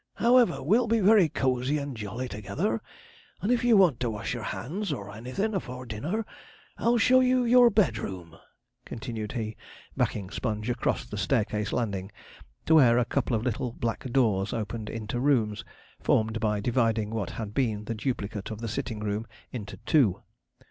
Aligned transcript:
However, 0.15 0.63
we'll 0.63 0.87
be 0.87 0.99
very 0.99 1.29
cosy 1.29 1.77
and 1.77 1.95
jolly 1.95 2.27
together; 2.27 2.81
and 3.39 3.51
if 3.51 3.63
you 3.63 3.77
want 3.77 3.99
to 3.99 4.09
wash 4.09 4.33
your 4.33 4.41
hands, 4.41 4.91
or 4.91 5.11
anything 5.13 5.53
afore 5.53 5.85
dinner, 5.85 6.25
I'll 6.79 6.97
show 6.97 7.19
you 7.19 7.43
your 7.45 7.69
bedroom,' 7.69 8.35
continued 8.83 9.33
he, 9.33 9.55
backing 9.95 10.31
Sponge 10.31 10.71
across 10.71 11.05
the 11.05 11.19
staircase 11.19 11.71
landing 11.71 12.11
to 12.65 12.73
where 12.73 12.97
a 12.97 13.05
couple 13.05 13.35
of 13.35 13.43
little 13.43 13.73
black 13.73 14.03
doors 14.11 14.53
opened 14.53 14.89
into 14.89 15.19
rooms, 15.19 15.63
formed 16.01 16.39
by 16.39 16.59
dividing 16.61 17.11
what 17.11 17.29
had 17.37 17.53
been 17.53 17.85
the 17.85 17.93
duplicate 17.93 18.49
of 18.49 18.59
the 18.59 18.67
sitting 18.67 19.01
room 19.01 19.27
into 19.51 19.77
two. 19.85 20.23